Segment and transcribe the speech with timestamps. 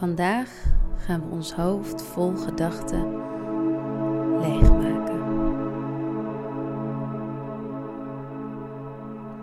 [0.00, 0.50] Vandaag
[0.96, 3.04] gaan we ons hoofd vol gedachten
[4.38, 5.20] leegmaken.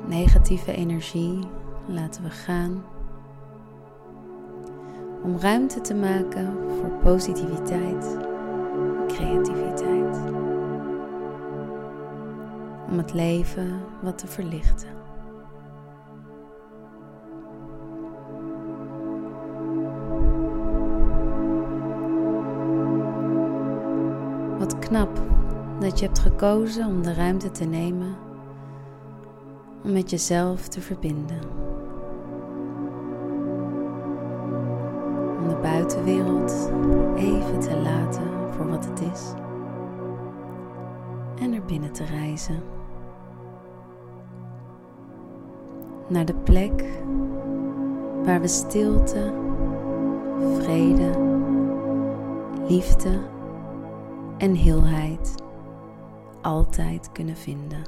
[0.08, 1.40] Negatieve energie
[1.86, 2.84] laten we gaan
[5.24, 8.18] om ruimte te maken voor positiviteit
[9.08, 10.18] creativiteit.
[12.90, 14.97] Om het leven wat te verlichten.
[24.88, 25.22] Knap
[25.80, 28.16] dat je hebt gekozen om de ruimte te nemen
[29.84, 31.40] om met jezelf te verbinden.
[35.40, 36.72] Om de buitenwereld
[37.16, 39.34] even te laten voor wat het is
[41.40, 42.64] en er binnen te reizen.
[46.08, 46.84] Naar de plek
[48.24, 49.34] waar we stilte,
[50.60, 51.12] vrede,
[52.68, 53.36] liefde
[54.38, 55.36] en heelheid
[56.42, 57.82] altijd kunnen vinden.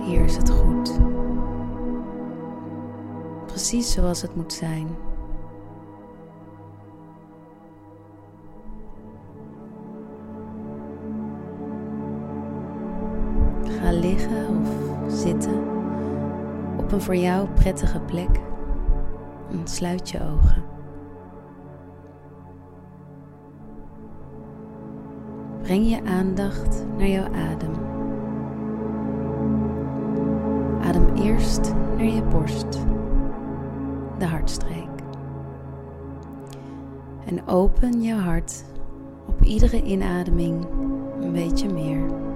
[0.00, 0.98] Hier is het goed.
[3.46, 4.86] Precies zoals het moet zijn.
[13.80, 14.62] Ga liggen
[15.04, 15.62] of zitten
[16.76, 18.40] op een voor jou prettige plek
[19.64, 20.62] sluit je ogen.
[25.62, 27.74] Breng je aandacht naar jouw adem.
[30.82, 32.72] Adem eerst naar je borst,
[34.18, 34.88] de hartstreek.
[37.26, 38.64] En open je hart
[39.26, 40.66] op iedere inademing
[41.20, 42.32] een beetje meer.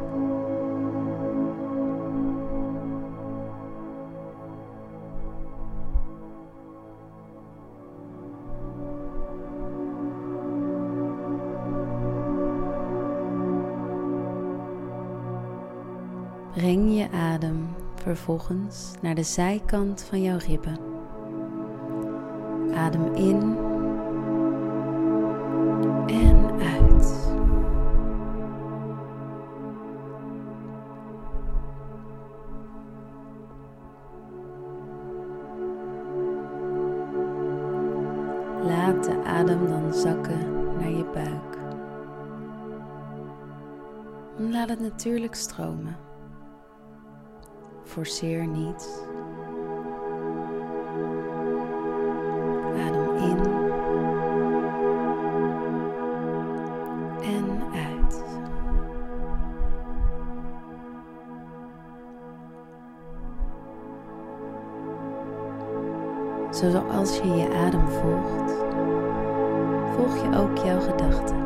[16.58, 20.78] Breng je adem vervolgens naar de zijkant van jouw ribben.
[22.74, 23.56] Adem in
[26.06, 27.30] en uit.
[38.64, 41.58] Laat de adem dan zakken naar je buik.
[44.52, 46.07] Laat het natuurlijk stromen.
[47.88, 49.06] Forceer niet.
[52.86, 53.38] Adem in
[57.22, 58.24] en uit.
[66.50, 68.52] Zoals je je adem volgt,
[69.94, 71.36] volg je ook jouw gedachten.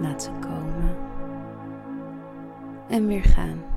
[0.00, 0.96] Laat ze komen
[2.88, 3.75] en weer gaan.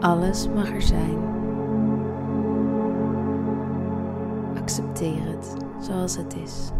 [0.00, 1.18] Alles mag er zijn.
[4.56, 6.70] Accepteer het zoals het is.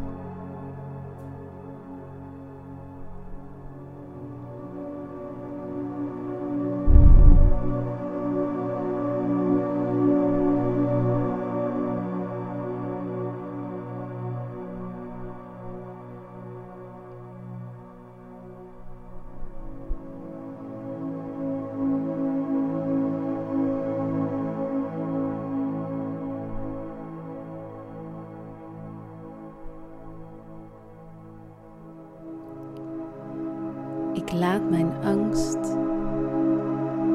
[34.18, 35.58] Ik laat mijn angst,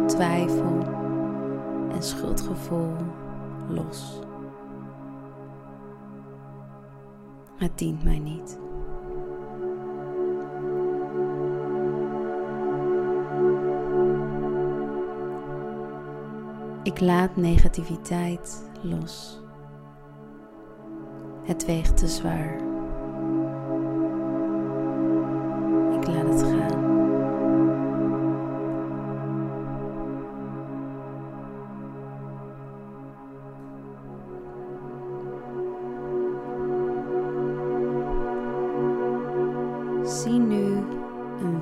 [0.06, 0.82] twijfel
[1.92, 2.96] en schuldgevoel
[3.70, 4.20] los.
[7.56, 8.60] Het dient mij niet.
[16.84, 19.42] Ik laat negativiteit los.
[21.44, 22.73] Het weegt te zwaar.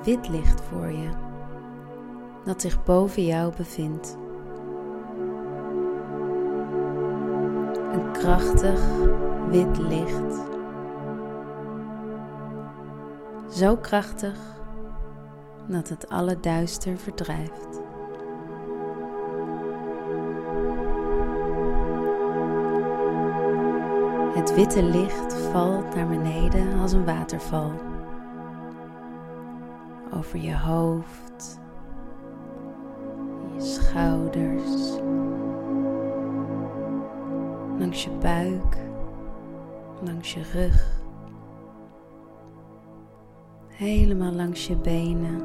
[0.04, 1.30] Wit licht voor je
[2.44, 4.18] dat zich boven jou bevindt.
[7.92, 8.82] Een krachtig
[9.50, 10.50] wit licht.
[13.50, 14.40] Zo krachtig
[15.68, 17.80] dat het alle duister verdrijft.
[24.34, 27.91] Het witte licht valt naar beneden als een waterval.
[30.14, 31.60] Over je hoofd,
[33.56, 35.00] je schouders,
[37.80, 38.78] langs je buik,
[40.04, 41.02] langs je rug,
[43.68, 45.42] helemaal langs je benen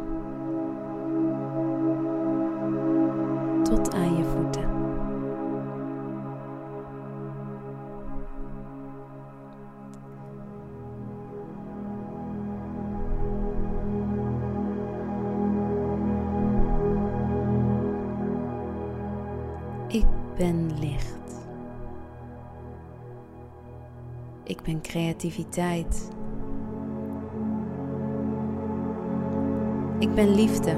[3.63, 4.25] tot aan je
[24.44, 26.10] Ik ben creativiteit.
[29.98, 30.70] Ik ben liefde.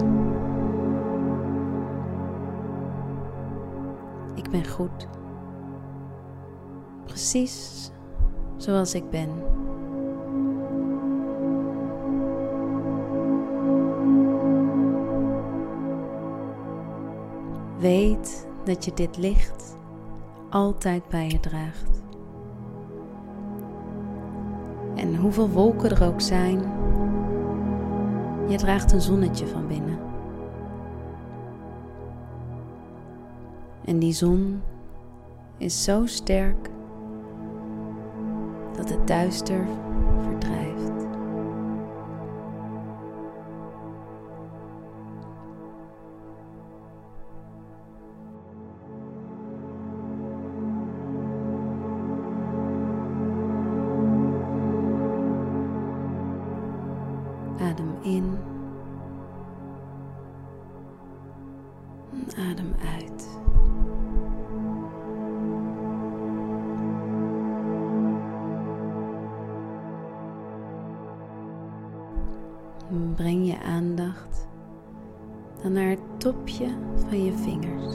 [4.34, 5.08] Ik ben goed.
[7.04, 7.90] Precies
[8.56, 9.30] zoals ik ben.
[17.78, 19.77] Weet dat je dit licht
[20.48, 22.02] altijd bij je draagt.
[24.94, 26.58] En hoeveel wolken er ook zijn,
[28.48, 29.98] je draagt een zonnetje van binnen.
[33.84, 34.62] En die zon
[35.56, 36.70] is zo sterk
[38.76, 39.66] dat het duister
[73.14, 74.49] Breng je aandacht
[75.62, 76.69] dan naar het topje
[77.08, 77.94] van je vingers,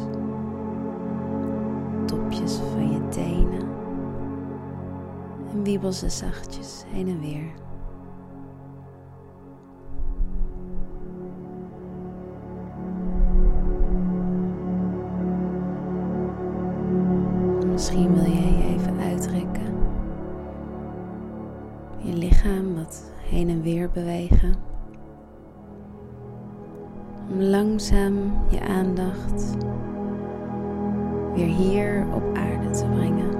[2.06, 3.68] topjes van je tenen
[5.51, 7.51] en wiebel ze zachtjes heen en weer.
[27.31, 29.55] Om langzaam je aandacht
[31.33, 33.31] weer hier op aarde te brengen.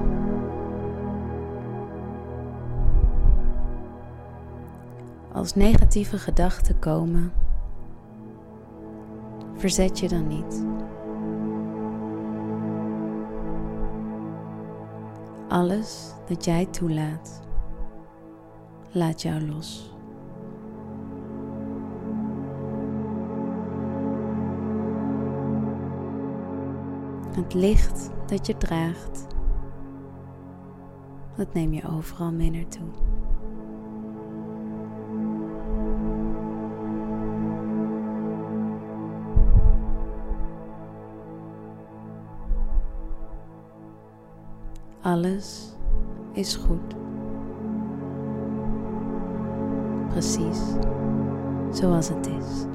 [5.31, 7.31] Als negatieve gedachten komen,
[9.56, 10.65] verzet je dan niet.
[15.47, 17.42] Alles dat jij toelaat,
[18.92, 19.93] laat jou los.
[27.35, 29.28] Het licht dat je draagt,
[31.35, 32.87] dat neem je overal mee naartoe.
[45.02, 45.75] Alles
[46.31, 46.95] is goed.
[50.09, 50.59] Precies
[51.71, 52.66] zoals het is.